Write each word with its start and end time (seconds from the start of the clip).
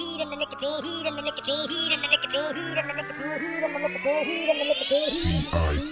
Weed 0.00 0.20
and 0.22 0.32
the 0.32 0.36
nicotine, 0.36 0.82
heat 0.82 1.06
and 1.06 1.18
the 1.18 1.22
nicotine, 1.22 1.68
heat 1.68 1.92
and 1.92 2.02
the 2.02 2.08
nicotine, 2.08 2.56
heat 2.56 2.72
and 2.72 2.88
the 2.88 2.96
nicotine, 2.96 3.44
heat 3.44 4.48
and 4.48 4.60
the 4.60 4.64
nicotine, 4.64 5.12
heat 5.12 5.28
and 5.28 5.44
the 5.44 5.60
nicotine. 5.60 5.90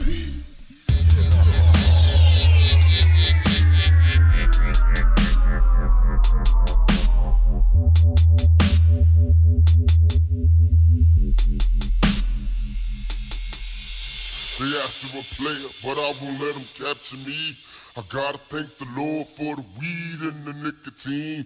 They 14.59 14.73
to 14.75 15.19
a 15.19 15.23
player, 15.37 15.69
but 15.85 15.97
I 15.99 16.15
won't 16.21 16.41
let 16.41 16.55
them 16.55 16.65
capture 16.75 17.19
me. 17.19 17.55
I 17.97 18.03
gotta 18.09 18.39
thank 18.39 18.77
the 18.77 18.87
Lord 18.97 19.27
for 19.29 19.57
the 19.57 19.65
weed 19.79 20.21
and 20.21 20.45
the 20.45 20.53
nicotine. 20.53 21.45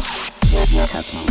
Cooking, 0.00 1.30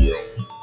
World. 0.00 0.59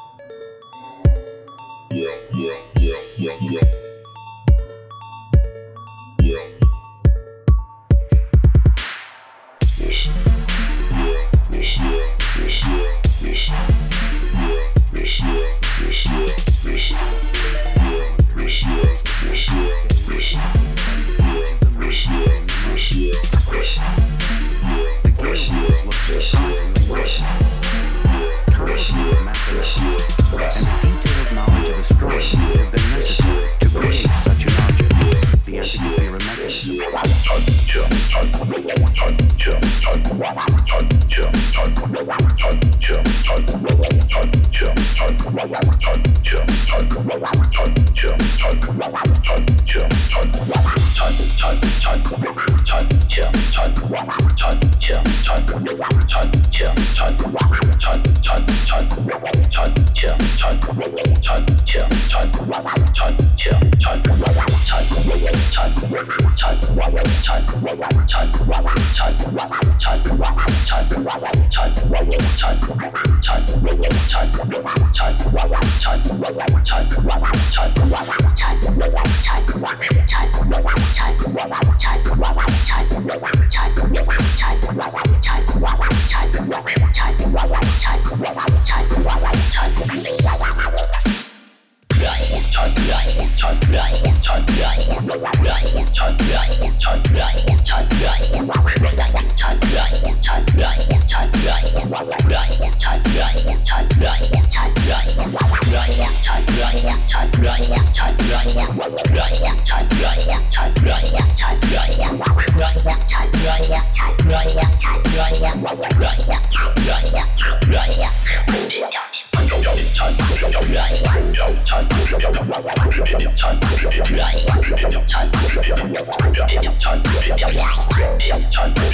Time. 128.58 128.88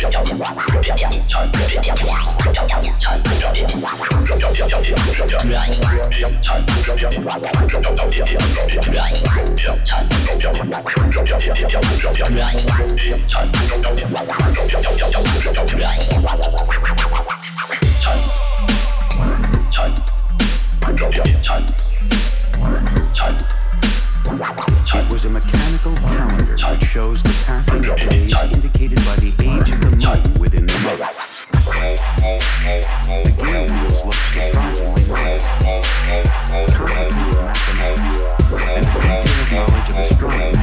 It 24.26 25.12
was 25.12 25.26
a 25.26 25.30
mechanical 25.30 25.96
calendar 25.98 26.56
that 26.56 26.82
shows 26.84 27.22
the 27.24 27.44
passing 27.46 27.86
of 27.90 27.98
days 28.10 28.34
indicated 28.54 29.00
by 29.00 29.16
the 29.18 29.34
age 29.44 29.70
of 29.70 29.82
the 29.82 29.90
moon 29.98 30.40
within 30.40 30.66
the 30.66 30.80
month. 30.80 31.46
The 31.52 32.40
and 38.64 38.88
knowledge 39.52 39.90
of 39.90 39.98
astronomy 39.98 40.63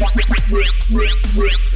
Wow. 0.00 1.69